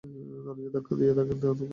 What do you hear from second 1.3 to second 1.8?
তা ভোলা।